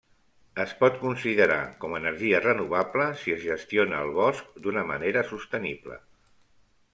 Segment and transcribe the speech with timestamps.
[0.61, 6.01] Es pot considerar com a energia renovable si es gestiona el bosc d'una manera sostenible.